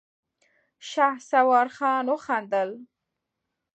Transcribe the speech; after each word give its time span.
شهسوار 0.89 1.67
خان 1.75 2.05
وخندل. 2.13 2.69